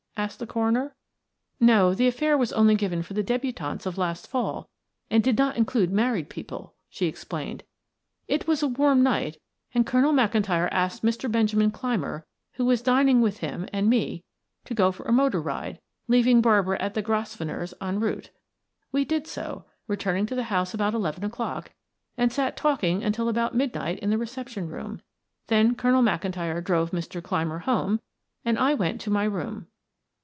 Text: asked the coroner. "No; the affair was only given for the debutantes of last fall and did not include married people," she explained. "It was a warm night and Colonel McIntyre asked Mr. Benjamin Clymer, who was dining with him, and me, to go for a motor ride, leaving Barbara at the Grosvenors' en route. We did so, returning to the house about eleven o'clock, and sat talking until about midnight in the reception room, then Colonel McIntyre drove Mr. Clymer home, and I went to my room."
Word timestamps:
asked 0.17 0.37
the 0.37 0.45
coroner. 0.45 0.93
"No; 1.59 1.95
the 1.95 2.05
affair 2.07 2.37
was 2.37 2.53
only 2.53 2.75
given 2.75 3.01
for 3.01 3.15
the 3.15 3.23
debutantes 3.23 3.87
of 3.87 3.97
last 3.97 4.27
fall 4.27 4.69
and 5.09 5.23
did 5.23 5.35
not 5.35 5.57
include 5.57 5.91
married 5.91 6.29
people," 6.29 6.75
she 6.89 7.07
explained. 7.07 7.63
"It 8.27 8.45
was 8.47 8.61
a 8.61 8.67
warm 8.67 9.01
night 9.01 9.39
and 9.73 9.83
Colonel 9.83 10.13
McIntyre 10.13 10.69
asked 10.71 11.01
Mr. 11.03 11.31
Benjamin 11.31 11.71
Clymer, 11.71 12.23
who 12.51 12.65
was 12.65 12.83
dining 12.83 13.19
with 13.19 13.39
him, 13.39 13.67
and 13.73 13.89
me, 13.89 14.23
to 14.65 14.75
go 14.75 14.91
for 14.91 15.07
a 15.07 15.11
motor 15.11 15.41
ride, 15.41 15.79
leaving 16.07 16.39
Barbara 16.39 16.79
at 16.79 16.93
the 16.93 17.01
Grosvenors' 17.01 17.73
en 17.81 17.99
route. 17.99 18.29
We 18.91 19.03
did 19.03 19.25
so, 19.25 19.65
returning 19.87 20.27
to 20.27 20.35
the 20.35 20.43
house 20.53 20.71
about 20.75 20.93
eleven 20.93 21.23
o'clock, 21.23 21.71
and 22.15 22.31
sat 22.31 22.55
talking 22.55 23.01
until 23.03 23.27
about 23.27 23.55
midnight 23.55 23.97
in 23.97 24.11
the 24.11 24.19
reception 24.19 24.67
room, 24.67 25.01
then 25.47 25.73
Colonel 25.73 26.03
McIntyre 26.03 26.63
drove 26.63 26.91
Mr. 26.91 27.23
Clymer 27.23 27.59
home, 27.59 27.99
and 28.45 28.59
I 28.59 28.75
went 28.75 29.01
to 29.01 29.09
my 29.09 29.23
room." 29.23 29.65